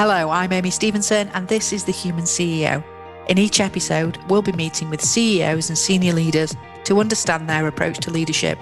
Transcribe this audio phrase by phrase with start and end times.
[0.00, 2.84] Hello, I'm Amy Stevenson, and this is The Human CEO.
[3.28, 7.98] In each episode, we'll be meeting with CEOs and senior leaders to understand their approach
[8.02, 8.60] to leadership,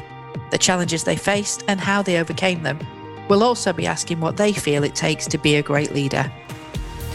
[0.50, 2.78] the challenges they faced, and how they overcame them.
[3.28, 6.32] We'll also be asking what they feel it takes to be a great leader.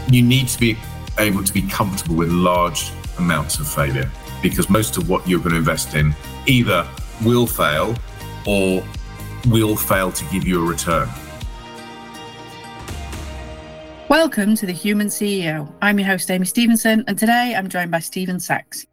[0.07, 0.77] You need to be
[1.17, 4.12] able to be comfortable with large amounts of failure
[4.44, 6.13] because most of what you're going to invest in
[6.45, 6.88] either
[7.26, 7.95] will fail
[8.45, 8.84] or
[9.48, 11.09] will fail to give you a return.
[14.11, 15.73] Welcome to the Human CEO.
[15.81, 18.85] I'm your host, Amy Stevenson, and today I'm joined by Stephen Sacks.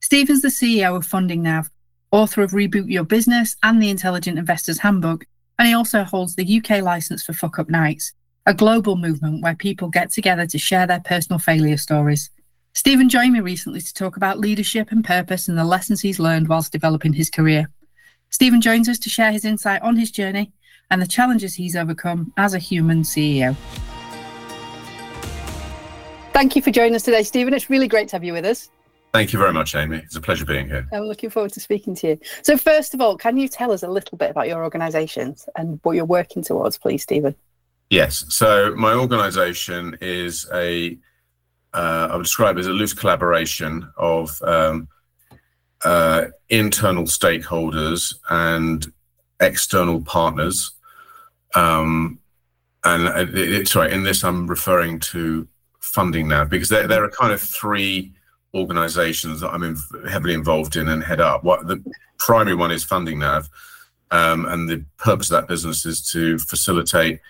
[0.00, 1.68] Stephen's the CEO of Funding Nav,
[2.12, 5.24] author of Reboot Your Business and the Intelligent Investor's Handbook,
[5.58, 8.12] and he also holds the UK license for Fuck Up Nights,
[8.46, 12.30] a global movement where people get together to share their personal failure stories.
[12.72, 16.46] Stephen joined me recently to talk about leadership and purpose and the lessons he's learned
[16.46, 17.68] whilst developing his career.
[18.30, 20.52] Stephen joins us to share his insight on his journey
[20.90, 23.56] and the challenges he's overcome as a human CEO.
[26.40, 27.52] Thank you for joining us today, Stephen.
[27.52, 28.70] It's really great to have you with us.
[29.12, 29.98] Thank you very much, Amy.
[29.98, 30.88] It's a pleasure being here.
[30.90, 32.20] I'm looking forward to speaking to you.
[32.40, 35.78] So, first of all, can you tell us a little bit about your organisation and
[35.82, 37.34] what you're working towards, please, Stephen?
[37.90, 38.24] Yes.
[38.30, 40.96] So, my organisation is a
[41.74, 44.88] uh, I would describe it as a loose collaboration of um,
[45.84, 48.90] uh, internal stakeholders and
[49.40, 50.70] external partners.
[51.54, 52.18] Um,
[52.82, 55.46] and it, it, sorry, in this, I'm referring to
[55.80, 58.12] Funding Nav because there, there are kind of three
[58.54, 59.76] organizations that I'm in,
[60.08, 61.44] heavily involved in and head up.
[61.44, 61.82] What the
[62.18, 63.48] primary one is funding nav,
[64.10, 67.20] um, and the purpose of that business is to facilitate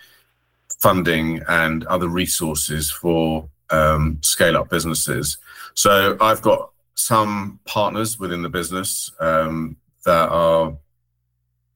[0.79, 5.37] funding and other resources for um, scale up businesses.
[5.75, 10.75] So I've got some partners within the business um, that are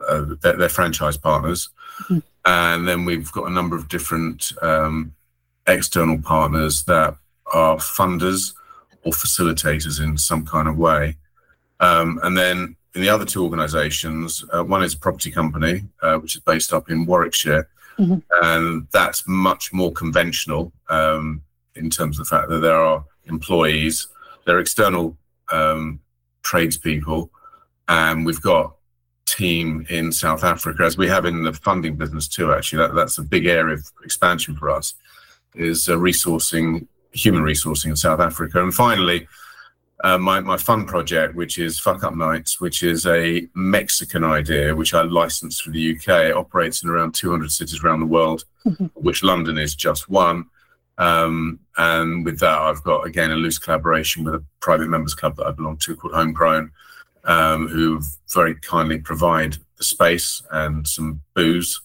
[0.08, 1.70] uh, they're, they're, franchise partners,
[2.04, 2.20] mm-hmm.
[2.46, 5.14] and then we've got a number of different um,
[5.68, 7.16] external partners that
[7.54, 8.54] are funders
[9.04, 11.16] or facilitators in some kind of way.
[11.80, 16.18] Um, and then in the other two organisations, uh, one is a property company, uh,
[16.18, 17.68] which is based up in Warwickshire,
[18.00, 18.18] mm-hmm.
[18.44, 21.42] and that's much more conventional um,
[21.76, 24.08] in terms of the fact that there are employees,
[24.46, 25.18] there are external
[25.52, 26.00] um,
[26.44, 27.30] tradespeople,
[27.88, 28.76] and we've got
[29.26, 32.54] team in South Africa, as we have in the funding business too.
[32.54, 34.94] Actually, that, that's a big area of expansion for us
[35.56, 38.62] is uh, resourcing, human resourcing in South Africa.
[38.62, 39.28] And finally,
[40.04, 44.76] uh, my, my fun project, which is Fuck Up Nights, which is a Mexican idea,
[44.76, 46.08] which I licensed for the UK.
[46.26, 48.86] It operates in around 200 cities around the world, mm-hmm.
[48.94, 50.46] which London is just one.
[50.98, 55.36] Um, and with that, I've got again a loose collaboration with a private members club
[55.38, 56.72] that I belong to called Homegrown,
[57.24, 58.02] um, who
[58.34, 61.82] very kindly provide the space and some booze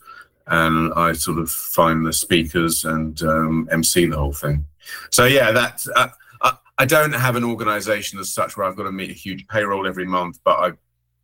[0.51, 4.65] and I sort of find the speakers and um, MC the whole thing.
[5.11, 6.09] So yeah, that uh,
[6.43, 9.47] I, I don't have an organisation as such where I've got to meet a huge
[9.47, 10.73] payroll every month, but I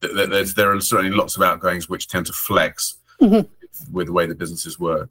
[0.00, 3.50] th- there are certainly lots of outgoings which tend to flex mm-hmm.
[3.92, 5.10] with the way the businesses work.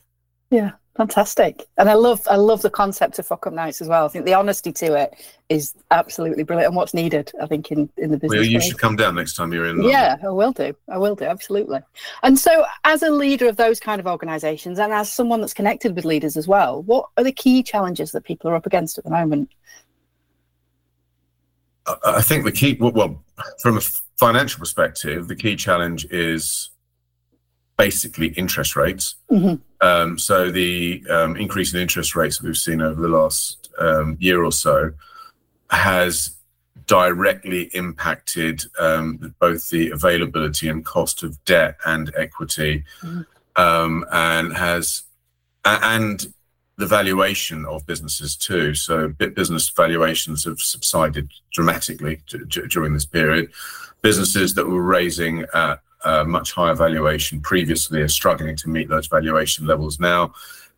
[0.52, 1.66] Yeah, fantastic.
[1.78, 4.06] And I love I love the concept of fuck up nights as well.
[4.06, 5.16] I think the honesty to it
[5.50, 8.40] is absolutely brilliant and what's needed, I think, in, in the business.
[8.40, 9.78] Well, you should come down next time you're in.
[9.78, 9.92] London.
[9.92, 10.76] Yeah, I will do.
[10.90, 11.80] I will do, absolutely.
[12.24, 15.96] And so as a leader of those kind of organizations and as someone that's connected
[15.96, 19.04] with leaders as well, what are the key challenges that people are up against at
[19.04, 19.52] the moment?
[22.04, 23.24] I think the key well
[23.62, 23.82] from a
[24.18, 26.72] financial perspective, the key challenge is
[27.78, 29.16] basically interest rates.
[29.32, 29.56] Mm-hmm.
[29.86, 34.18] Um, so the um, increase in interest rates that we've seen over the last um,
[34.20, 34.92] year or so
[35.70, 36.38] has
[36.88, 43.22] directly impacted um, both the availability and cost of debt and equity, mm-hmm.
[43.58, 45.04] Um, and has
[45.64, 46.28] and
[46.78, 48.74] the valuation of businesses too.
[48.74, 52.22] So business valuations have subsided dramatically
[52.68, 53.52] during this period.
[54.02, 55.80] Businesses that were raising at
[56.24, 60.34] much higher valuation previously are struggling to meet those valuation levels now.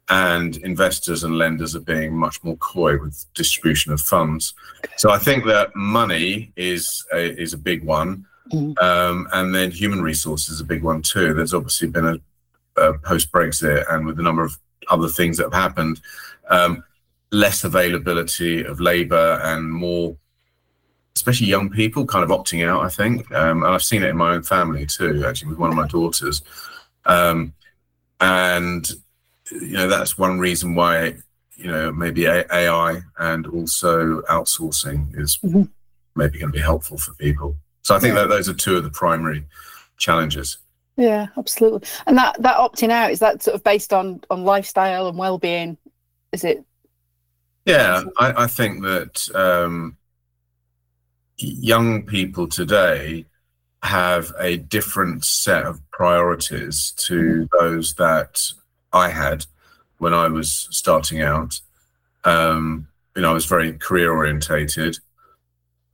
[0.10, 4.54] And investors and lenders are being much more coy with distribution of funds.
[4.96, 8.26] So I think that money is a, is a big one.
[8.54, 8.82] Mm.
[8.82, 11.34] Um, and then human resources is a big one too.
[11.34, 14.58] There's obviously been a, a post Brexit and with a number of
[14.90, 16.00] other things that have happened,
[16.50, 16.84] um,
[17.32, 20.16] less availability of labour and more
[21.18, 23.32] especially young people kind of opting out, I think.
[23.34, 25.88] Um, and I've seen it in my own family too, actually, with one of my
[25.88, 26.44] daughters.
[27.06, 27.54] Um,
[28.22, 28.88] and,
[29.52, 31.16] you know, that's one reason why,
[31.56, 35.64] you know, maybe AI and also outsourcing is mm-hmm.
[36.16, 37.58] maybe going to be helpful for people.
[37.82, 38.22] So I think yeah.
[38.22, 39.44] that those are two of the primary
[39.98, 40.60] challenges.
[40.98, 41.88] Yeah, absolutely.
[42.06, 45.38] And that that opting out is that sort of based on on lifestyle and well
[45.38, 45.78] being
[46.32, 46.64] is it?
[47.66, 49.97] Yeah, I, I think that um,
[51.38, 53.26] young people today
[53.84, 58.42] have a different set of priorities to those that
[58.92, 59.46] I had
[60.00, 61.60] when I was starting out.
[62.24, 64.98] Um, you know, I was very career orientated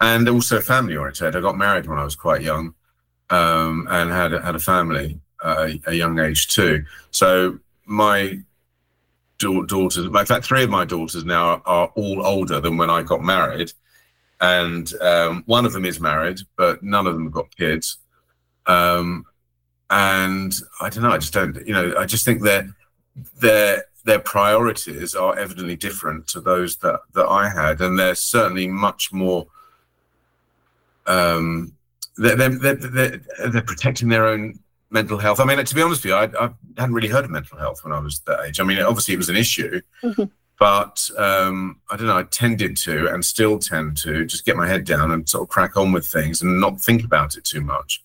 [0.02, 1.36] and also family orientated.
[1.36, 2.74] I got married when I was quite young
[3.30, 6.86] um, and had had a family uh, a young age too.
[7.12, 8.40] So my
[9.40, 13.22] daughters, in fact, three of my daughters now are all older than when I got
[13.22, 13.74] married,
[14.44, 17.98] and um, one of them is married, but none of them have got kids.
[18.66, 19.26] Um,
[19.90, 21.12] and I don't know.
[21.12, 21.66] I just don't.
[21.66, 22.76] You know, I just think their
[23.40, 28.68] their their priorities are evidently different to those that that I had, and they're certainly
[28.68, 29.48] much more.
[31.08, 31.74] Um,
[32.18, 34.60] they're, they're, they're, they're protecting their own
[34.90, 35.40] mental health.
[35.40, 37.84] I mean, to be honest with you, I, I, hadn't really heard of mental health
[37.84, 38.60] when I was that age.
[38.60, 40.24] I mean, obviously it was an issue, mm-hmm.
[40.60, 42.18] But um, I don't know.
[42.18, 45.50] I tended to, and still tend to, just get my head down and sort of
[45.50, 48.04] crack on with things and not think about it too much.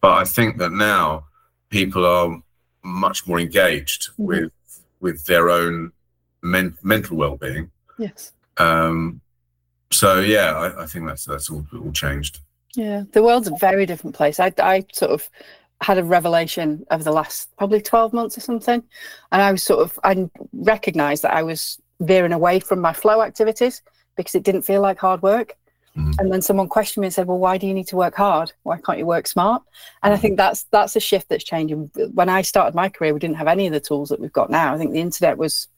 [0.00, 1.26] But I think that now
[1.70, 2.40] people are
[2.84, 4.24] much more engaged mm-hmm.
[4.24, 4.52] with
[5.00, 5.92] with their own
[6.42, 7.70] men- mental well-being.
[7.98, 8.32] Yes.
[8.56, 9.20] Um,
[9.90, 12.40] so yeah, I, I think that's that's all, all changed.
[12.74, 14.38] Yeah, the world's a very different place.
[14.38, 15.28] I, I sort of
[15.80, 18.82] had a revelation over the last probably 12 months or something.
[19.32, 23.22] And I was sort of, I recognized that I was veering away from my flow
[23.22, 23.82] activities
[24.16, 25.56] because it didn't feel like hard work.
[25.96, 26.12] Mm-hmm.
[26.18, 28.52] And then someone questioned me and said, "Well, why do you need to work hard?
[28.62, 29.62] Why can't you work smart?"
[30.02, 30.22] And I mm-hmm.
[30.22, 31.90] think that's that's a shift that's changing.
[32.14, 34.50] When I started my career, we didn't have any of the tools that we've got
[34.50, 34.74] now.
[34.74, 35.68] I think the internet was.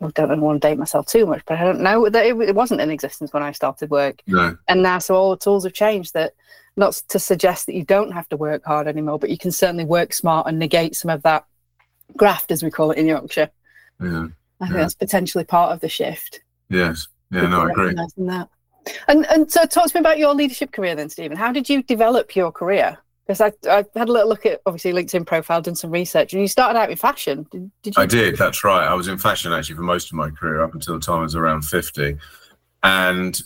[0.00, 2.54] I don't want to date myself too much, but I don't know that it, it
[2.54, 4.22] wasn't in existence when I started work.
[4.26, 4.56] No.
[4.68, 6.14] And now, so all the tools have changed.
[6.14, 6.34] That
[6.76, 9.84] not to suggest that you don't have to work hard anymore, but you can certainly
[9.84, 11.44] work smart and negate some of that
[12.16, 13.50] graft, as we call it in Yorkshire.
[14.00, 14.28] Yeah.
[14.60, 14.82] I think yeah.
[14.82, 16.40] that's potentially part of the shift.
[16.68, 17.08] Yes.
[17.30, 17.94] Yeah, no, I agree.
[17.94, 18.48] That.
[19.08, 21.36] And and so talk to me about your leadership career then, Stephen.
[21.36, 22.98] How did you develop your career?
[23.28, 26.40] Because I, I had a little look at obviously LinkedIn profile, done some research, and
[26.40, 27.46] you started out in fashion.
[27.50, 28.02] Did, did you?
[28.02, 28.38] I did.
[28.38, 28.88] That's right.
[28.88, 31.24] I was in fashion actually for most of my career up until the time I
[31.24, 32.16] was around fifty,
[32.82, 33.38] and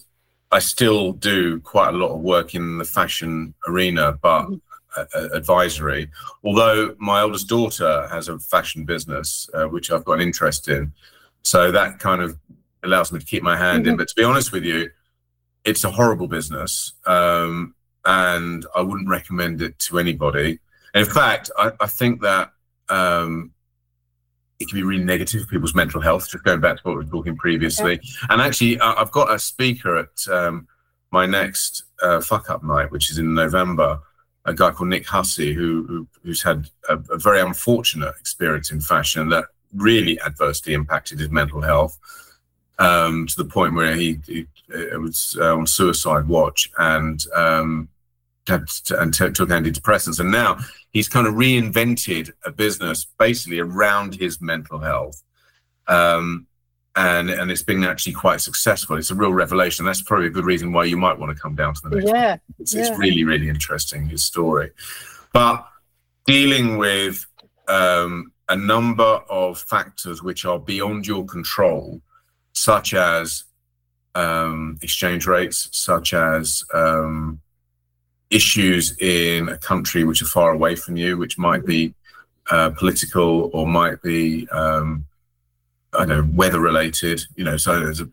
[0.53, 5.35] I still do quite a lot of work in the fashion arena, but mm-hmm.
[5.35, 6.11] advisory.
[6.45, 10.93] Although my oldest daughter has a fashion business, uh, which I've got an interest in,
[11.43, 12.39] so that kind of
[12.85, 13.93] allows me to keep my hand mm-hmm.
[13.93, 13.97] in.
[13.97, 14.91] But to be honest with you,
[15.65, 17.75] it's a horrible business, um,
[18.05, 20.59] and I wouldn't recommend it to anybody.
[20.95, 22.53] in fact, I, I think that
[22.89, 23.53] um,
[24.59, 26.29] it can be really negative for people's mental health.
[26.31, 28.27] Just going back to what we were talking previously, yeah.
[28.31, 30.69] and actually, I've got a speaker at um,
[31.11, 34.01] my next uh, fuck up night, which is in November.
[34.45, 38.81] A guy called Nick Hussey, who, who who's had a, a, very unfortunate experience in
[38.81, 41.97] fashion that really adversely impacted his mental health
[42.81, 44.47] um, to the point where he, he
[44.97, 47.89] was uh, on suicide watch and um,
[48.49, 50.59] and t- took antidepressants, and now
[50.91, 55.23] he's kind of reinvented a business basically around his mental health.
[55.89, 56.47] Um,
[56.95, 58.97] and and it's been actually quite successful.
[58.97, 59.87] It's a real revelation.
[59.87, 62.11] That's probably a good reason why you might want to come down to the next
[62.11, 62.41] yeah, one.
[62.59, 62.81] It's, yeah.
[62.83, 64.71] it's really really interesting his story,
[65.33, 65.67] but
[66.27, 67.25] dealing with
[67.69, 72.03] um, a number of factors which are beyond your control,
[72.53, 73.45] such as
[74.15, 77.41] um, exchange rates, such as um,
[78.33, 81.95] issues in a country which are far away from you, which might be
[82.51, 85.07] uh, political or might be, um,
[85.93, 87.23] I don't know, weather related.
[87.37, 88.09] You know, so there's a,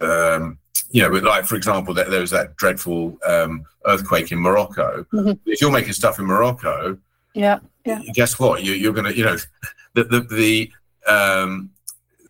[0.00, 0.58] um,
[0.90, 5.04] you know, like for example, there, there was that dreadful um, earthquake in Morocco.
[5.12, 5.32] Mm-hmm.
[5.46, 6.98] If you're making stuff in Morocco,
[7.34, 8.00] yeah, yeah.
[8.14, 8.64] Guess what?
[8.64, 9.36] You, you're going to, you know,
[9.94, 10.72] the the the
[11.10, 11.70] um,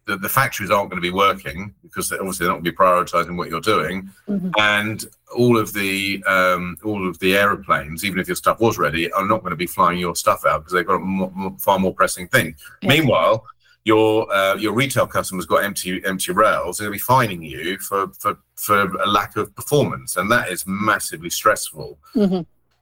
[0.09, 2.73] the, the factories aren't going to be working because they're obviously they're not going to
[2.73, 4.50] be prioritizing what you're doing, mm-hmm.
[4.59, 5.05] and
[5.37, 9.27] all of the um, all of the aeroplanes, even if your stuff was ready, are
[9.27, 12.27] not going to be flying your stuff out because they've got a far more pressing
[12.27, 12.57] thing.
[12.81, 12.88] Yeah.
[12.88, 13.45] Meanwhile,
[13.85, 16.79] your uh, your retail customers got empty empty rails.
[16.79, 20.49] They're going to be fining you for for for a lack of performance, and that
[20.49, 21.99] is massively stressful.
[22.15, 22.41] Mm-hmm.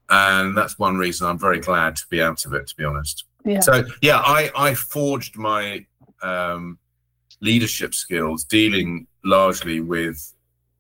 [0.09, 2.69] And that's one reason I'm very glad to be out of it.
[2.69, 3.25] To be honest.
[3.45, 3.59] Yeah.
[3.61, 5.85] So yeah, I I forged my
[6.23, 6.79] um,
[7.41, 10.33] leadership skills dealing largely with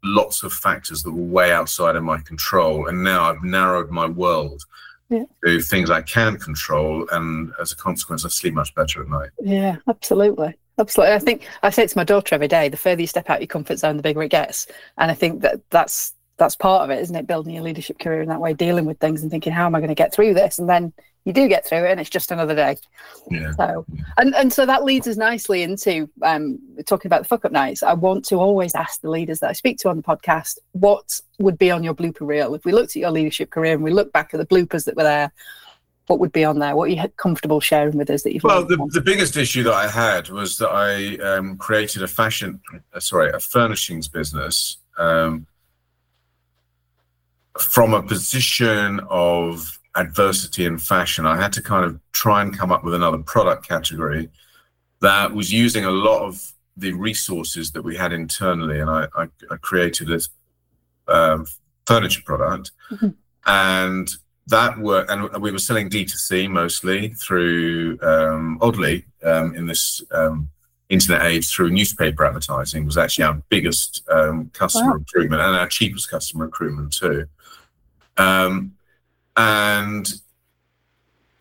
[0.04, 2.88] lots of factors that were way outside of my control.
[2.88, 4.62] And now I've narrowed my world
[5.08, 5.24] yeah.
[5.44, 7.06] to things I can control.
[7.12, 9.30] And as a consequence, I sleep much better at night.
[9.40, 10.54] Yeah, absolutely.
[10.78, 11.14] Absolutely.
[11.14, 13.40] I think I say it to my daughter every day the further you step out
[13.40, 14.66] your comfort zone, the bigger it gets.
[14.98, 17.26] And I think that that's that's part of it, isn't it?
[17.26, 19.80] Building your leadership career in that way, dealing with things and thinking, how am I
[19.80, 20.58] going to get through this?
[20.58, 20.92] And then
[21.26, 22.76] you do get through it, and it's just another day.
[23.28, 23.50] Yeah.
[23.52, 23.84] So,
[24.16, 27.82] and and so that leads us nicely into um, talking about the fuck up nights.
[27.82, 31.20] I want to always ask the leaders that I speak to on the podcast what
[31.40, 33.90] would be on your blooper reel if we looked at your leadership career and we
[33.90, 35.32] look back at the bloopers that were there.
[36.06, 36.76] What would be on there?
[36.76, 38.44] What are you comfortable sharing with us that you've?
[38.44, 42.60] Well, the, the biggest issue that I had was that I um, created a fashion,
[42.94, 45.48] uh, sorry, a furnishings business um,
[47.58, 51.26] from a position of adversity in fashion.
[51.26, 54.28] I had to kind of try and come up with another product category
[55.00, 59.24] that was using a lot of the resources that we had internally, and I, I,
[59.50, 60.28] I created this
[61.08, 61.46] um,
[61.86, 63.14] furniture product, Mhm.
[63.46, 64.08] and
[64.48, 65.10] that worked.
[65.10, 70.50] And we were selling D2C mostly through um, oddly um, in this um,
[70.88, 74.98] internet age through newspaper advertising was actually our biggest um, customer Wow.
[74.98, 77.26] recruitment and our cheapest customer recruitment too.
[78.18, 78.75] Um,
[79.36, 80.12] and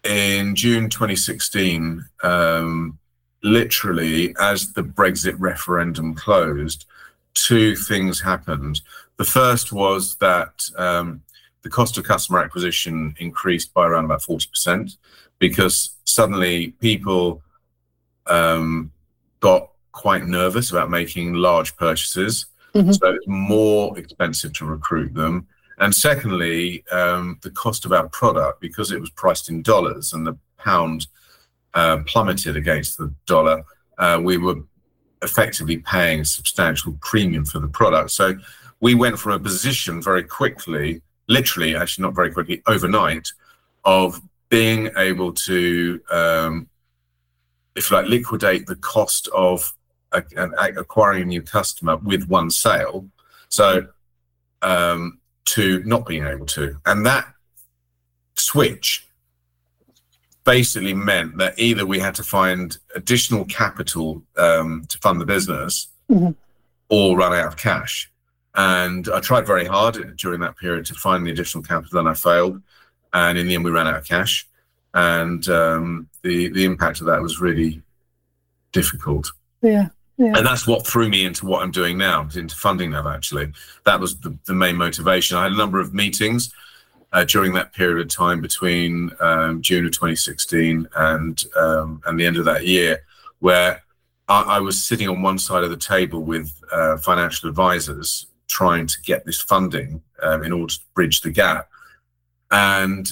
[0.04, 2.98] in June 2016, um,
[3.44, 6.86] literally as the Brexit referendum closed,
[7.34, 8.82] two things happened.
[9.18, 11.22] The first was that um,
[11.62, 14.98] the cost of customer acquisition increased by around about 40%
[15.40, 17.42] because suddenly people
[18.28, 18.92] um,
[19.40, 22.46] got quite nervous about making large purchases.
[22.74, 22.98] Mhm.
[22.98, 25.48] So it's more expensive to recruit them.
[25.78, 30.26] And secondly, um, the cost of our product, because it was priced in dollars and
[30.26, 31.08] the pound
[31.74, 33.66] uh, plummeted against the dollar,
[33.98, 34.56] uh, we were
[35.22, 38.12] effectively paying a substantial premium for the product.
[38.12, 38.36] So
[38.80, 43.28] we went from a position very quickly, literally, actually not very quickly, overnight,
[43.84, 46.70] of being able to, um,
[47.76, 49.74] if you like, liquidate the cost of
[50.12, 53.08] a, an, acquiring a new customer with one sale.
[53.50, 53.88] So
[54.62, 57.28] um, to not being able to, and that
[58.36, 59.08] switch
[60.44, 65.88] basically meant that either we had to find additional capital um, to fund the business
[66.10, 66.36] Mhm.
[66.90, 68.12] or run out of cash.
[68.54, 72.14] And I tried very hard during that period to find the additional capital, and I
[72.14, 72.62] failed.
[73.14, 74.48] And in the end, we ran out of cash,
[74.94, 77.82] and um, the the impact of that was really
[78.72, 79.32] difficult.
[79.62, 79.88] yeah,
[80.38, 83.06] And that's what threw me into what I'm doing now, into Funding Nav.
[83.06, 83.52] Actually,
[83.86, 85.38] that was the, the main motivation.
[85.38, 86.54] I had a number of meetings
[87.12, 92.26] uh, during that period of time between um, June of 2016 and um, and the
[92.26, 93.04] end of that year,
[93.40, 93.82] where
[94.30, 98.88] I, I was sitting on one side of the table with uh, financial advisors trying
[98.88, 101.70] to get this funding um, in order to bridge the gap,
[102.52, 103.12] and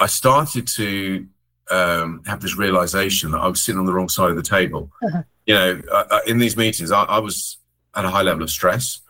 [0.00, 1.26] I started to
[1.70, 4.90] um, have this realization that I was sitting on the wrong side of the table.
[5.02, 5.22] Uh-huh.
[5.48, 7.56] You know, uh, uh, in these meetings, I, I was
[7.94, 9.00] at a high level of stress,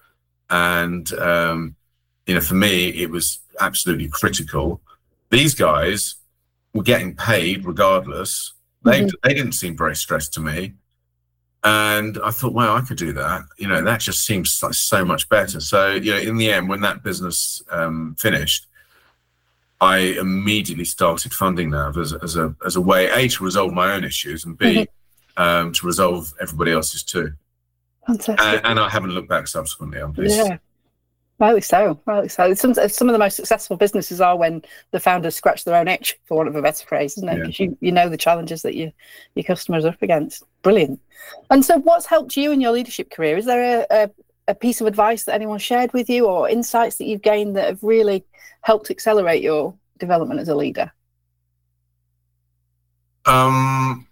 [0.48, 1.74] and um,
[2.26, 4.80] you know, for me, it was absolutely critical.
[5.30, 6.14] These guys
[6.74, 8.52] were getting paid regardless.
[8.84, 9.10] They Mhm.
[9.24, 10.74] they didn't seem very stressed to me,
[11.64, 13.42] and I thought, wow, I could do that.
[13.56, 15.58] You know, that just seems like so much better.
[15.58, 18.64] So you know, in the end, when that business um, finished.
[19.80, 23.92] I immediately started funding NAV as, as a as a way a to resolve my
[23.92, 24.88] own issues and b
[25.38, 27.32] um, to resolve everybody else's too.
[28.06, 28.44] fantastic.
[28.44, 30.00] And, and I haven't looked back subsequently.
[30.00, 30.36] I'm pleased.
[30.36, 30.58] Yeah.
[31.38, 32.00] Rightly so.
[32.04, 32.52] Rightly so.
[32.54, 36.18] Some some of the most successful businesses are when the founders scratch their own itch,
[36.24, 37.32] for want of a better phrase, isn't it?
[37.32, 37.42] Yeah.
[37.44, 38.90] Because you, you know the challenges that you,
[39.36, 40.42] your customers are up against.
[40.62, 41.00] Brilliant.
[41.50, 43.36] And so, what's helped you in your leadership career?
[43.36, 44.10] Is there a, a,
[44.48, 47.68] a piece of advice that anyone shared with you, or insights that you've gained that
[47.68, 48.24] have really
[48.62, 50.90] helped accelerate your development as a leader?
[53.26, 54.07] Um,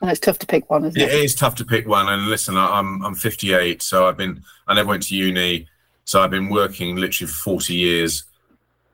[0.00, 1.24] And it's tough to pick one, isn't it it?
[1.24, 2.08] is tough to pick one.
[2.08, 5.68] And listen, I, I'm I'm 58, so I've been I never went to uni,
[6.04, 8.24] so I've been working literally for 40 years.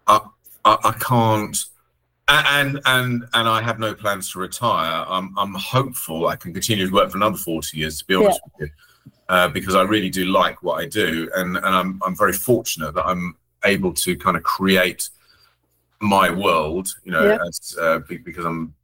[0.07, 0.21] I
[0.65, 1.57] I, I can't.
[2.29, 5.05] And and and I have no plans to retire.
[5.09, 7.99] I'm I'm hopeful I can continue to work for another 40 years.
[8.01, 8.75] To be honest with you,
[9.29, 12.95] uh, because I really do like what I do, and and I'm I'm very fortunate
[12.95, 15.09] that I'm able to kind of create
[16.01, 16.89] my world.
[17.05, 17.39] You know, Yeah.
[17.47, 18.75] as, uh, because I'm,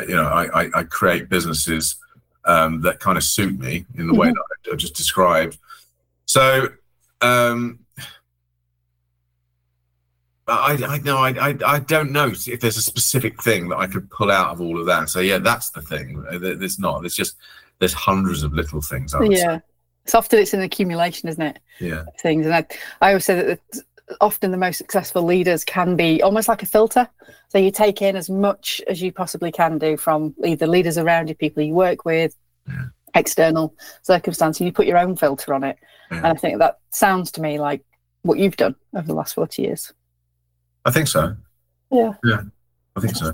[0.00, 1.96] you know, I I, I create businesses
[2.44, 5.58] um, that kind of suit me in the way that I, just described.
[6.26, 6.68] So.
[7.22, 7.80] Um,
[10.48, 13.88] I, I no, I, I, I don't know if there's a specific thing that I
[13.88, 15.08] could pull out of all of that.
[15.08, 16.24] So yeah, that's the thing.
[16.30, 17.00] There's not.
[17.00, 17.36] There's just
[17.78, 19.14] there's hundreds of little things.
[19.14, 19.42] Would say.
[19.42, 19.58] Yeah.
[20.04, 21.58] It's often it's an accumulation, isn't it?
[21.80, 22.04] Yeah.
[22.20, 22.46] things.
[22.46, 22.66] And I,
[23.00, 23.82] I always say that the,
[24.20, 27.08] often the most successful leaders can be almost like a filter.
[27.48, 31.28] So you take in as much as you possibly can do from either leaders around
[31.28, 32.36] you, people you work with,
[32.68, 32.86] Yeah.
[33.14, 34.60] external circumstances.
[34.60, 35.76] You put your own filter on it.
[36.10, 36.18] Yeah.
[36.18, 37.84] And I think that sounds to me like
[38.22, 39.92] what you've done over the last 40 years.
[40.84, 41.36] I think so.
[41.90, 42.14] Yeah.
[42.24, 42.42] Yeah.
[42.96, 43.32] I think so.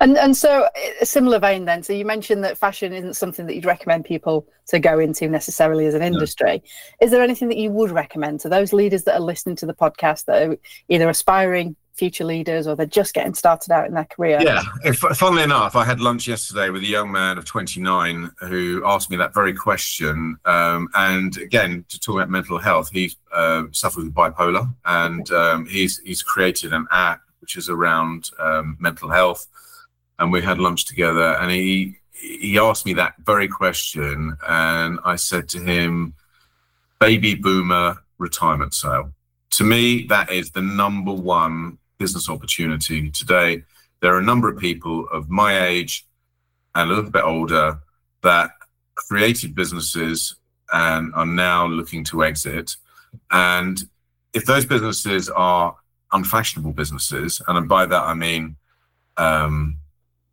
[0.00, 0.68] And and so
[1.00, 1.82] a similar vein then.
[1.82, 5.86] So you mentioned that fashion isn't something that you'd recommend people to go into necessarily
[5.86, 6.62] as an industry.
[7.00, 7.06] No.
[7.06, 9.74] Is there anything that you would recommend to those leaders that are listening to the
[9.74, 10.56] podcast that are
[10.88, 14.38] either aspiring future leaders or they're just getting started out in their career?
[14.40, 18.82] Yeah, if, funnily enough, I had lunch yesterday with a young man of 29 who
[18.86, 20.38] asked me that very question.
[20.44, 25.66] Um, and again, to talk about mental health, he uh, suffers with bipolar and um,
[25.66, 29.46] he's he's created an app which is around um, mental health.
[30.18, 35.16] And we had lunch together, and he he asked me that very question, and I
[35.16, 36.12] said to him,
[37.00, 39.12] "Baby boomer retirement sale."
[39.50, 43.62] To me, that is the number one business opportunity today.
[44.00, 46.06] There are a number of people of my age
[46.74, 47.78] and a little bit older
[48.22, 48.50] that
[48.94, 50.36] created businesses
[50.70, 52.76] and are now looking to exit.
[53.30, 53.78] And
[54.34, 55.76] if those businesses are
[56.12, 58.56] unfashionable businesses, and by that I mean,
[59.16, 59.78] um,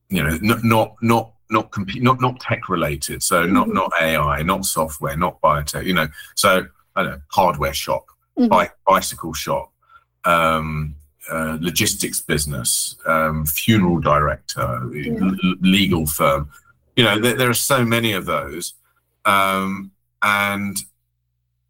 [0.10, 3.24] you know, not not not not compete, not not tech related.
[3.24, 3.53] So mm-hmm.
[3.53, 5.86] not not AI, not software, not biotech.
[5.86, 6.65] You know, so
[6.96, 8.05] I don't know, hardware shop,
[8.38, 8.48] mm-hmm.
[8.48, 9.72] bike, bicycle shop,
[10.24, 10.96] um,
[11.29, 15.13] uh, logistics business, um, funeral director, yeah.
[15.20, 16.50] l- legal firm.
[16.96, 18.74] You know, there, there, are so many of those,
[19.25, 19.91] um,
[20.22, 20.77] and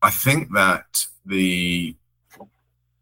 [0.02, 1.96] I think that the,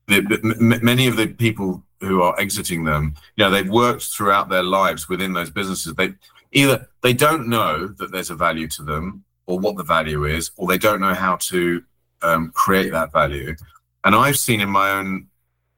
[0.07, 5.07] many of the people who are exiting them, you know, they've worked throughout their lives
[5.07, 5.93] within those businesses.
[5.93, 6.13] They
[6.51, 10.51] either they don't know that there's a value to them or what the value is,
[10.57, 11.83] or they don't know how to
[12.21, 13.55] um, create that value.
[14.03, 15.27] And I've seen in my own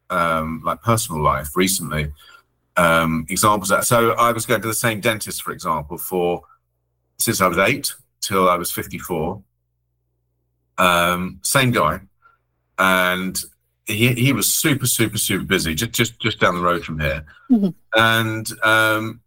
[0.09, 2.11] um, like personal life recently
[2.77, 3.85] um, examples that.
[3.85, 6.43] So I was going to the same dentist, for example, for
[7.17, 9.41] since I was eight till I was 54.
[10.77, 12.01] Um, same guy,
[12.77, 13.41] and
[13.87, 17.25] he he was super super super busy just just just down the road from here.
[17.51, 17.69] Mm-hmm.
[17.95, 19.21] and um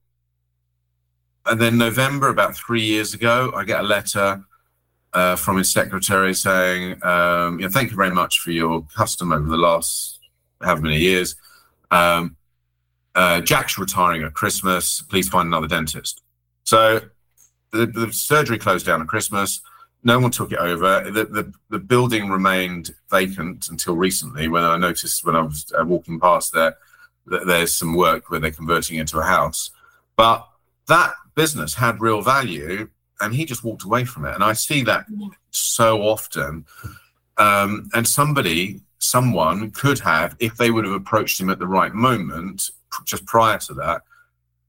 [1.46, 4.42] and then november about three years ago i get a letter
[5.14, 9.46] uh, from his secretary saying um yeah thank you very much for your custom over
[9.46, 10.18] the last
[10.60, 11.36] however many years.
[11.90, 12.36] Um
[13.14, 15.00] uh, jack's retiring at christmas.
[15.00, 16.22] Please find another dentist.
[16.64, 17.00] So
[17.72, 19.60] the, the surgery closed down at christmas
[20.02, 21.10] no one took it over.
[21.10, 25.84] The, the, the building remained vacant until recently when I noticed when I was uh,
[25.84, 26.76] walking past there
[27.26, 29.70] that there's some work where they're converting it into a house.
[30.16, 30.48] But
[30.86, 32.88] that business had real value
[33.20, 34.34] and he just walked away from it.
[34.34, 35.06] And I see that
[35.50, 36.64] so often.
[37.36, 41.92] Um, and somebody, someone could have, if they would have approached him at the right
[41.92, 42.70] moment,
[43.04, 44.02] just prior to that,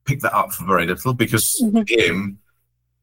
[0.05, 1.81] picked that up for very little because mm-hmm.
[1.87, 2.39] him,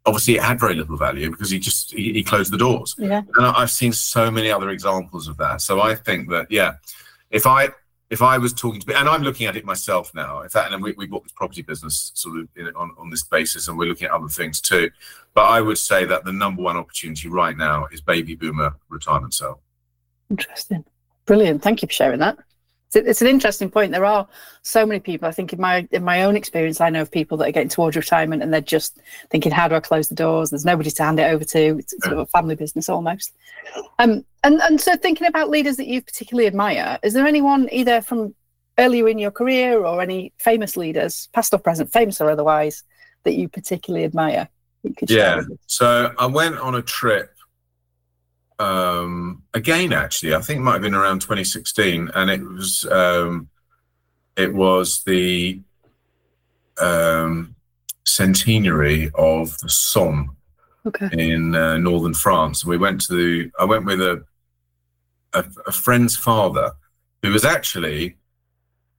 [0.06, 2.94] obviously it had very little value because he just he, he closed the doors.
[2.98, 3.22] Yeah.
[3.36, 5.60] And i've seen so many other examples of that.
[5.60, 6.74] So i think that yeah
[7.30, 7.68] if i
[8.08, 10.82] if i was talking to and i'm looking at it myself now in fact and
[10.82, 13.88] we, we bought this property business sort of in, on, on this basis and we're
[13.88, 14.90] looking at other things too.
[15.34, 19.34] But i would say that the number one opportunity right now is baby boomer retirement
[19.34, 19.60] sale
[20.30, 20.84] interesting.
[21.24, 21.62] Brilliant.
[21.62, 22.38] Thank you for sharing that
[22.94, 23.92] it's an interesting point.
[23.92, 24.26] There are
[24.62, 25.28] so many people.
[25.28, 27.68] I think in my in my own experience, I know of people that are getting
[27.68, 28.98] towards retirement and they're just
[29.30, 31.78] thinking, "How do I close the doors?" There's nobody to hand it over to.
[31.78, 33.32] It's sort of a family business almost.
[33.98, 38.00] Um, and and so thinking about leaders that you particularly admire, is there anyone either
[38.00, 38.34] from
[38.78, 42.84] earlier in your career or any famous leaders, past or present, famous or otherwise,
[43.24, 44.48] that you particularly admire?
[44.82, 45.42] You yeah.
[45.66, 47.35] So I went on a trip
[48.58, 53.48] um, again, actually, I think it might have been around 2016, and it was um,
[54.36, 55.60] it was the
[56.78, 57.54] um,
[58.04, 60.36] centenary of the Somme
[60.86, 61.08] okay.
[61.12, 62.64] in uh, northern France.
[62.64, 63.50] We went to the.
[63.58, 64.24] I went with a,
[65.34, 66.72] a, a friend's father,
[67.22, 68.16] who was actually.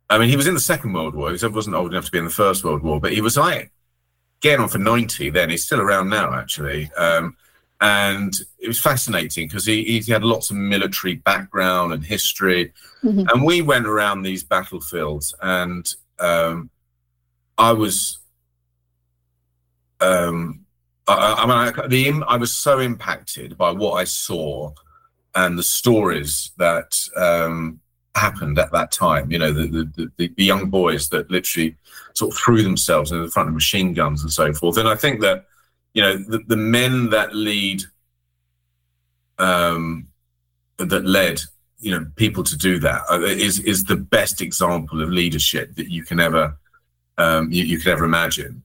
[0.10, 1.34] I mean, he was in the Second World War.
[1.34, 3.72] He wasn't old enough to be in the First World War, but he was like
[4.40, 5.50] getting on for 90 then.
[5.50, 6.90] He's still around now, actually.
[6.94, 7.36] Um,
[7.80, 13.28] and it was fascinating because he, he had lots of military background and history mm-hmm.
[13.30, 16.70] and we went around these battlefields and um,
[17.58, 18.20] i was
[20.00, 20.66] um,
[21.08, 24.72] I, I, mean I, the I was so impacted by what I saw
[25.36, 27.80] and the stories that um,
[28.16, 29.32] happened at that time.
[29.32, 31.76] You know, the, the, the, the young boys that literally
[32.14, 34.78] sort of threw themselves in the front of machine guns and so forth.
[34.78, 35.46] And I think that
[35.98, 37.82] you know the, the men that lead
[39.40, 40.08] um
[40.78, 41.42] that led
[41.80, 45.90] you know people to do that uh, is is the best example of leadership that
[45.90, 46.56] you can ever
[47.18, 48.64] um you, you can ever imagine.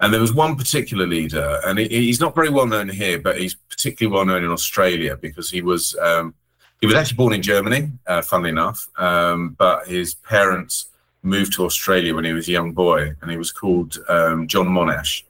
[0.00, 3.38] And there was one particular leader and he, he's not very well known here but
[3.40, 6.34] he's particularly well known in australia because he was um
[6.80, 10.86] he was actually born in germany uh, funnily enough um but his parents
[11.22, 14.66] moved to Australia when he was a young boy, and he was called um, John
[14.66, 15.22] Monash,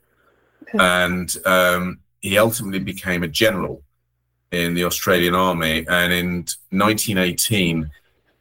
[0.79, 3.83] and um, he ultimately became a general
[4.51, 5.85] in the Australian Army.
[5.89, 6.35] And in
[6.69, 7.89] 1918,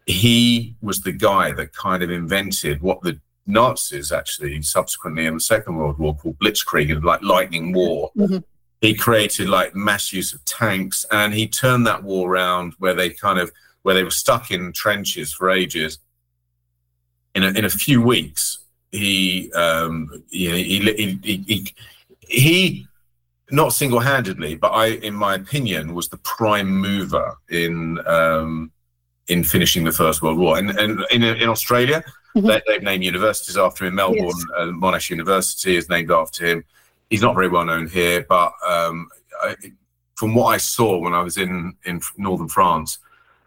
[0.07, 5.40] he was the guy that kind of invented what the Nazis actually subsequently in the
[5.40, 8.11] Second World War called Blitzkrieg, like lightning war.
[8.16, 8.38] Mm-hmm.
[8.81, 13.11] He created like mass use of tanks, and he turned that war around where they
[13.11, 15.99] kind of where they were stuck in trenches for ages.
[17.35, 18.59] In a, in a few weeks,
[18.90, 21.75] he um, you know, he, he, he, he,
[22.33, 22.87] he
[23.51, 28.73] not single-handedly, but I, in my opinion, was the prime mover in um,
[29.29, 30.59] in finishing the First World War.
[30.59, 32.03] And, and in, in Australia,
[32.35, 32.47] mm-hmm.
[32.47, 33.95] they, have named universities after him.
[33.95, 34.45] Melbourne yes.
[34.57, 36.64] uh, Monash University is named after him.
[37.11, 39.09] He's not very well known here, but um,
[39.42, 39.55] I,
[40.14, 42.99] from what I saw when I was in in northern France,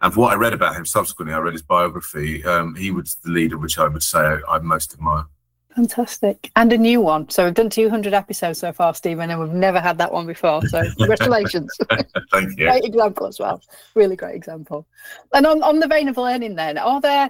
[0.01, 2.45] and from what I read about him subsequently, I read his biography.
[2.45, 5.25] Um, he was the leader, which I would say I, I most admire.
[5.75, 6.51] Fantastic.
[6.55, 7.29] And a new one.
[7.29, 10.65] So we've done 200 episodes so far, Stephen, and we've never had that one before.
[10.67, 11.75] So congratulations.
[12.31, 12.67] Thank you.
[12.67, 13.61] great example as well.
[13.93, 14.87] Really great example.
[15.33, 17.29] And on, on the vein of learning then, are there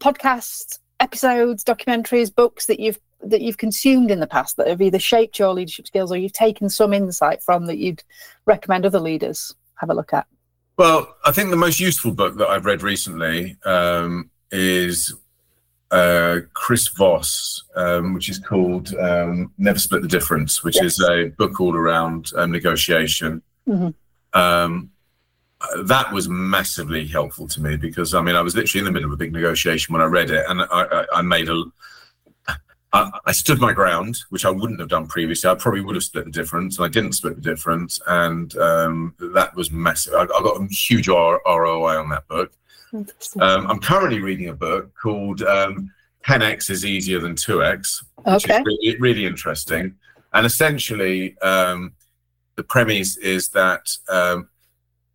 [0.00, 4.98] podcasts, episodes, documentaries, books that you've that you've consumed in the past that have either
[4.98, 8.02] shaped your leadership skills or you've taken some insight from that you'd
[8.46, 10.26] recommend other leaders have a look at?
[10.76, 15.14] Well, I think the most useful book that I've read recently um, is
[15.92, 20.98] uh, Chris Voss, um, which is called um, Never Split the Difference, which yes.
[20.98, 23.42] is a book all around um, negotiation.
[23.68, 23.90] Mm-hmm.
[24.38, 24.90] Um,
[25.84, 29.08] that was massively helpful to me because I mean I was literally in the middle
[29.08, 31.62] of a big negotiation when I read it, and I, I, I made a.
[32.94, 35.48] I, I stood my ground, which I wouldn't have done previously.
[35.48, 39.14] I probably would have split the difference, and I didn't split the difference, and um,
[39.34, 40.14] that was massive.
[40.14, 42.52] I, I got a huge R- ROI on that book.
[42.92, 45.90] Um, I'm currently reading a book called um,
[46.26, 48.58] 10x is easier than 2x, which okay.
[48.58, 49.94] is really, really interesting.
[50.34, 51.94] And essentially, um,
[52.56, 54.48] the premise is that um,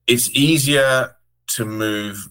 [0.08, 1.16] it's easier
[1.48, 2.28] to move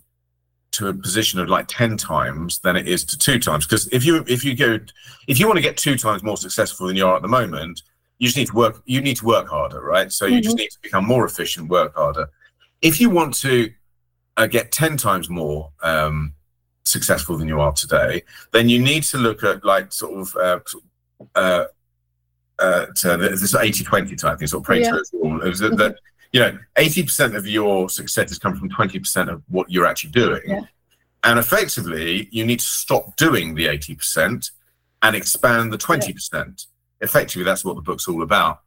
[0.73, 4.05] to a position of like 10 times than it is to two times because if
[4.05, 4.79] you if you go
[5.27, 7.81] if you want to get two times more successful than you are at the moment
[8.19, 10.35] you just need to work you need to work harder right so mm-hmm.
[10.35, 10.65] you just mm-hmm.
[10.65, 12.29] need to become more efficient work harder
[12.83, 13.71] if you want to
[14.37, 16.35] uh, get 10 times more um,
[16.85, 18.23] successful than you are today,
[18.53, 20.59] then you need to look at like sort of uh,
[21.35, 21.65] uh,
[22.59, 25.21] uh, this 80 20 type thing, sort of Pareto's yeah.
[25.23, 25.43] rule.
[25.43, 25.97] Is that, that,
[26.33, 30.43] you know, 80% of your success has come from 20% of what you're actually doing.
[30.47, 30.63] Yeah.
[31.25, 34.51] And effectively, you need to stop doing the 80%
[35.03, 36.33] and expand the 20%.
[36.33, 36.45] Yeah.
[37.01, 38.61] Effectively, that's what the book's all about.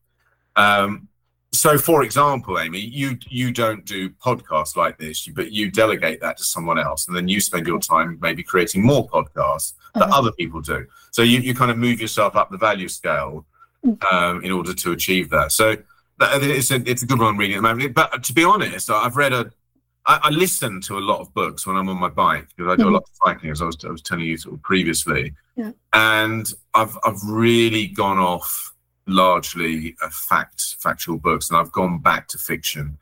[0.55, 1.09] Um,
[1.51, 6.38] so for example amy you you don't do podcasts like this but you delegate that
[6.38, 10.19] to someone else and then you spend your time maybe creating more podcasts that uh-huh.
[10.19, 13.45] other people do so you, you kind of move yourself up the value scale
[13.85, 14.13] mm.
[14.13, 15.75] um, in order to achieve that so
[16.19, 18.89] that, it's, a, it's a good one reading at the moment but to be honest
[18.91, 19.51] i've read a
[20.05, 22.75] I, I listen to a lot of books when i'm on my bike because i
[22.75, 22.89] do mm-hmm.
[22.89, 25.71] a lot of cycling as i was, I was telling you sort of previously yeah.
[25.93, 28.73] and i've i've really gone off
[29.10, 32.98] largely a fact factual books, and I've gone back to fiction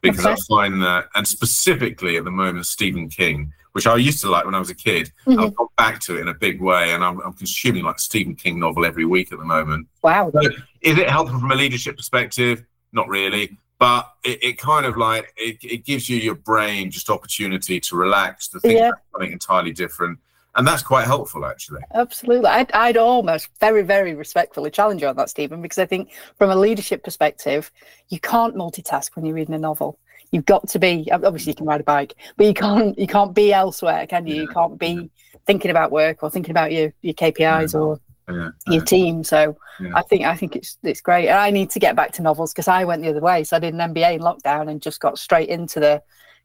[0.00, 0.32] because okay.
[0.32, 4.44] I find that, and specifically at the moment, Stephen King, which I used to like
[4.44, 5.40] when I was a kid, mm-hmm.
[5.40, 8.34] I've gone back to it in a big way, and I'm, I'm, consuming like Stephen
[8.34, 9.88] King novel every week at the moment.
[10.02, 10.30] Wow!
[10.32, 10.40] So
[10.80, 12.64] is it helpful from a leadership perspective?
[12.92, 17.08] Not really, but it, it kind of like it, it, gives you your brain just
[17.08, 18.88] opportunity to relax, to think yeah.
[18.88, 20.18] about something entirely different
[20.54, 21.80] and that's quite helpful actually.
[21.94, 22.48] Absolutely.
[22.48, 26.50] I'd, I'd almost very very respectfully challenge you on that stephen because i think from
[26.50, 27.70] a leadership perspective
[28.08, 29.98] you can't multitask when you're reading a novel.
[30.30, 33.34] You've got to be obviously you can ride a bike but you can't you can't
[33.34, 34.34] be elsewhere can you?
[34.34, 34.40] Yeah.
[34.42, 35.10] you can't be
[35.46, 37.80] thinking about work or thinking about your your kpis yeah.
[37.80, 38.50] or yeah.
[38.66, 39.24] your team.
[39.24, 39.56] So
[39.94, 41.28] i think i think it's it's great.
[41.28, 43.44] And i need to get back to novels because i went the other way.
[43.44, 46.02] So i did an mba in lockdown and just got straight into the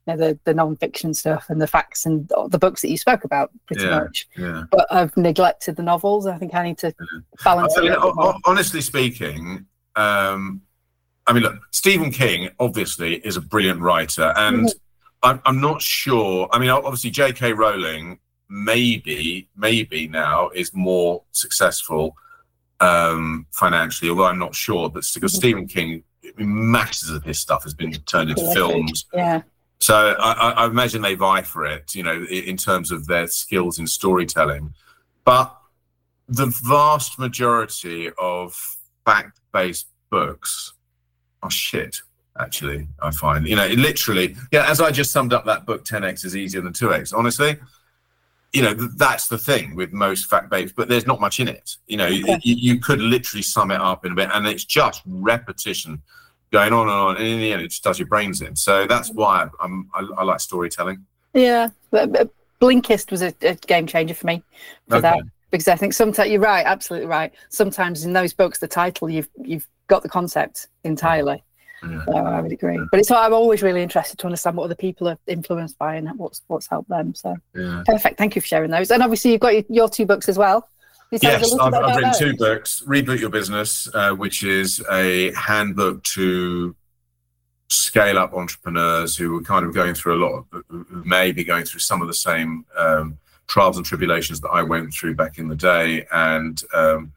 [0.08, 3.52] know, the the non-fiction stuff and the facts and the books that you spoke about
[3.68, 4.28] pretty yeah, much.
[4.38, 4.64] Yeah.
[4.72, 6.28] But I've neglected the novels.
[6.28, 6.94] I think I need to
[7.44, 7.78] balance.
[7.78, 7.96] I mean,
[8.46, 9.66] honestly speaking,
[9.96, 10.62] um,
[11.26, 14.78] I mean, look, Stephen King obviously is a brilliant writer, and mm-hmm.
[15.24, 16.48] I'm, I'm not sure.
[16.52, 17.54] I mean, obviously J.K.
[17.54, 22.16] Rowling maybe maybe now is more successful
[22.80, 24.90] um, financially, although I'm not sure.
[24.90, 25.40] But because mm-hmm.
[25.40, 26.04] Stephen King,
[26.38, 29.06] masses of his stuff has been turned into films.
[29.14, 29.42] Yeah.
[29.80, 33.78] So I, I, imagine they vie for it, you know, in terms of their skills
[33.78, 34.74] in storytelling.
[35.24, 35.56] But
[36.28, 38.56] the vast majority of
[39.06, 40.74] fact-based books
[41.44, 41.98] are shit.
[42.40, 44.70] Actually, I find you know literally, yeah.
[44.70, 47.12] As I just summed up that book, 10x is easier than 2x.
[47.12, 47.58] Honestly,
[48.54, 51.78] you know that's the thing with most fact based but there's not much in it
[51.88, 52.40] you know okay.
[52.44, 56.02] you, you, could literally sum it up in a bit and it's just repetition
[56.52, 58.88] going on and on and in the end it just does your brains in so
[58.88, 59.16] that's mm.
[59.16, 61.70] why I'm, I, I like storytelling yeah
[62.62, 64.44] blinkist was a, a, game changer for me
[64.88, 65.02] for okay.
[65.02, 65.20] that
[65.52, 69.30] because i think sometimes you're right absolutely right sometimes in those books the title you've
[69.44, 71.44] you've got the concept entirely
[71.84, 72.06] yeah.
[72.06, 72.80] So I would agree.
[72.92, 76.10] But it's I'm always really interested to understand what other people are influenced by and
[76.18, 77.14] what's what's helped them.
[77.14, 77.84] So yeah.
[77.86, 78.18] perfect.
[78.18, 78.90] Thank you for sharing those.
[78.90, 80.68] And obviously you've got your, your two books as well.
[81.12, 82.20] Yes, I've, I've written those?
[82.20, 82.84] two books.
[82.86, 86.76] Reboot Your Business, uh, which is a handbook to
[87.70, 91.44] scale up entrepreneurs who are kind of going through a lot, of, who may be
[91.44, 93.18] going through some of the same um,
[93.48, 97.14] trials and tribulations that I went through back in the day, and um,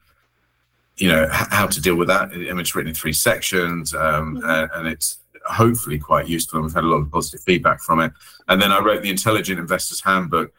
[0.96, 2.30] you know how to deal with that.
[2.32, 4.48] I mean, it's written in three sections, um, mm-hmm.
[4.48, 6.58] and, and, it's hopefully quite useful.
[6.58, 8.12] And we've had a lot of positive feedback from it.
[8.48, 10.52] And then I wrote the Intelligent Investors Handbook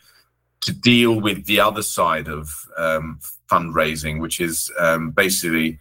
[0.62, 3.20] to deal with the other side of um,
[3.50, 5.80] fundraising, which is um, basically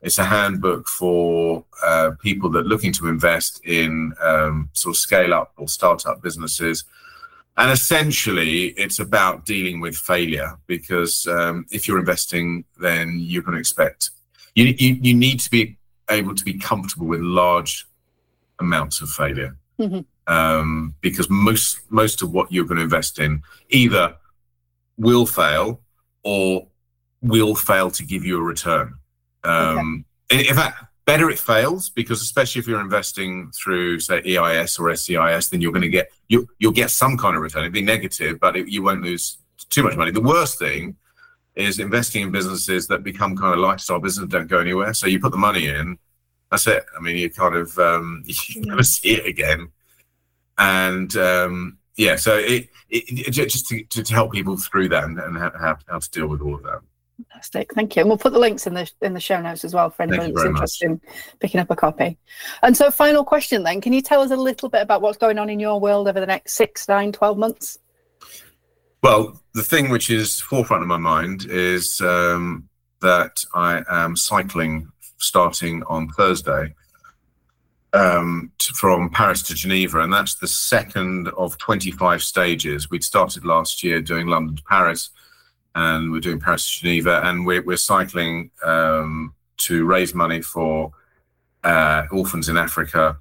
[0.00, 4.98] it's a handbook for uh, people that are looking to invest in um, sort of
[4.98, 6.84] scale up or startup businesses
[7.58, 13.58] and essentially, it's about dealing with failure because um, if you're investing, then going to
[13.58, 14.10] expect
[14.54, 15.76] you, you, you need to be
[16.08, 17.86] able to be comfortable with large
[18.60, 20.00] amounts of failure mm-hmm.
[20.28, 24.14] Um, because most most of what you're going to invest in either
[24.98, 25.80] will fail
[26.22, 26.68] or
[27.22, 28.94] will fail to give you a return.
[29.44, 30.46] Um, okay.
[30.46, 35.48] in, fact, better it fails because especially if you're investing through say EIS or SEIS,
[35.48, 37.64] then you're going to get you you'll get some kind of return.
[37.64, 39.38] It'll be negative, but it, you won't lose
[39.70, 40.10] too much money.
[40.10, 40.96] The worst thing
[41.54, 44.94] is investing in businesses that become kind of lifestyle businesses don't go anywhere.
[44.94, 45.98] So you put the money in,
[46.50, 46.84] that's it.
[46.96, 49.68] I mean, you kind of um, you never see it again,
[50.58, 52.16] and um, yeah.
[52.16, 55.98] So it, it, it just to, to, help people through that and, and how, how
[55.98, 56.80] to deal with all of that.
[57.30, 58.00] Fantastic, thank you.
[58.00, 60.32] And we'll put the links in the in the show notes as well for anybody
[60.32, 61.00] that's interested much.
[61.02, 62.16] in picking up a copy.
[62.62, 65.38] And so, final question then: Can you tell us a little bit about what's going
[65.38, 67.78] on in your world over the next six, nine, twelve months?
[69.02, 72.68] Well, the thing which is forefront of my mind is um,
[73.00, 76.74] that I am cycling starting on Thursday
[77.92, 82.90] um, to, from Paris to Geneva, and that's the second of 25 stages.
[82.90, 85.10] We'd started last year doing London to Paris
[85.74, 90.92] and we're doing Paris to Geneva, and we're, we're cycling um, to raise money for
[91.64, 93.16] uh, orphans in Africa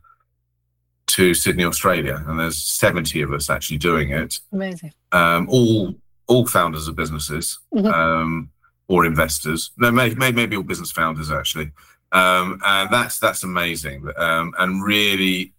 [1.07, 4.39] to Sydney, Australia, and there's 70 of us actually doing it.
[4.51, 4.93] Amazing.
[5.11, 5.95] Um, all
[6.27, 7.87] all founders of businesses mm-hmm.
[7.87, 8.49] um,
[8.89, 9.71] or investors.
[9.77, 11.71] No, maybe, maybe all business founders actually,
[12.11, 15.53] um, and that's that's amazing, um, and really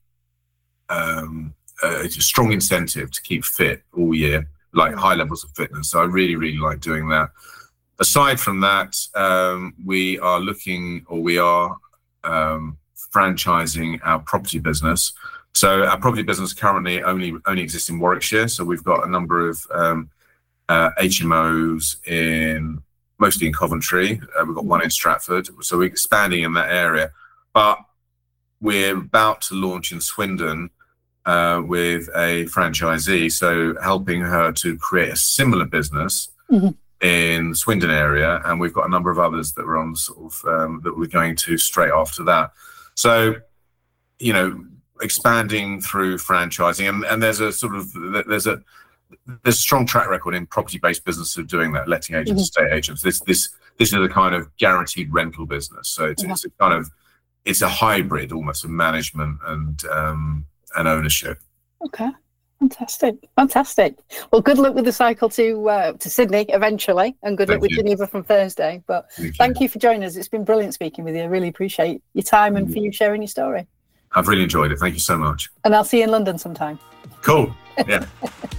[0.89, 5.91] um, a strong incentive to keep fit all year like high levels of fitness.
[5.91, 7.31] So I really, really like doing that.
[7.99, 11.77] Aside from that, um, we are looking or we are
[12.25, 12.79] um,
[13.13, 15.13] franchising our property business.
[15.55, 18.49] So our property business currently only only exists in Warwickshire.
[18.49, 20.11] So we've got a number of um,
[20.69, 22.83] uh, HMOs in
[23.19, 24.21] mostly in Coventry.
[24.39, 25.49] Uh, we've got one in Stratford.
[25.63, 27.13] So we're expanding in that area.
[27.53, 27.79] But
[28.61, 30.71] we're about to launch in Swindon
[31.29, 36.71] uh, with a franchisee, so helping her to create a similar business mm-hmm.
[37.07, 40.45] in Swindon area, and we've got a number of others that we're on sort of
[40.49, 42.53] um, that we're going to straight after that.
[42.95, 43.35] So,
[44.19, 44.65] you know,
[45.03, 47.93] expanding through franchising, and, and there's a sort of
[48.27, 48.63] there's a
[49.43, 52.65] there's a strong track record in property-based business of doing that, letting agents, mm-hmm.
[52.65, 53.03] estate agents.
[53.03, 56.75] This this this is a kind of guaranteed rental business, so it's, it's a kind
[56.75, 56.91] of
[57.45, 61.39] it's a hybrid almost of management and um, and ownership.
[61.85, 62.11] Okay.
[62.59, 63.95] Fantastic, fantastic.
[64.33, 67.63] Well, good luck with the cycle to uh, to Sydney eventually, and good thank luck
[67.63, 68.83] with Geneva from Thursday.
[68.89, 69.65] But thank, thank you.
[69.65, 69.69] you.
[69.69, 70.17] for joining us.
[70.17, 71.23] It's been brilliant speaking with you.
[71.23, 73.69] I really appreciate your time and for you sharing your story.
[74.13, 74.79] I've really enjoyed it.
[74.81, 75.51] Thank you so much.
[75.65, 76.81] And I'll see you in London sometime.
[77.23, 77.55] Cool.
[77.87, 78.07] Yeah.